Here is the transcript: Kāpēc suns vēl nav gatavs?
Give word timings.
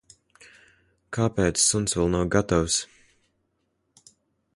Kāpēc 1.17 1.61
suns 1.63 1.95
vēl 1.99 2.09
nav 2.15 2.31
gatavs? 2.37 2.79